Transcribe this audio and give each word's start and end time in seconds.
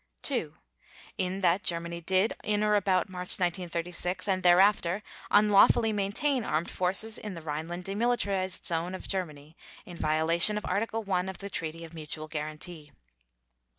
(2) 0.23 0.55
In 1.19 1.41
that 1.41 1.61
Germany 1.61 2.01
did, 2.01 2.33
in 2.43 2.63
or 2.63 2.73
about 2.73 3.07
March 3.07 3.37
1936, 3.39 4.27
and 4.27 4.41
thereafter, 4.41 5.03
unlawfully 5.29 5.93
maintain 5.93 6.43
armed 6.43 6.71
forces 6.71 7.19
in 7.19 7.35
the 7.35 7.41
Rhineland 7.43 7.85
demilitarized 7.85 8.65
zone 8.65 8.95
of 8.95 9.07
Germany, 9.07 9.55
in 9.85 9.97
violation 9.97 10.57
of 10.57 10.65
Article 10.65 11.03
1 11.03 11.29
of 11.29 11.37
the 11.37 11.51
Treaty 11.51 11.83
of 11.85 11.93
Mutual 11.93 12.27
Guarantee. 12.27 12.91